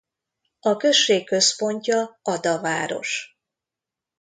A 0.59 0.75
község 0.75 1.25
központja 1.25 2.19
Ada 2.21 2.61
város. 2.61 3.37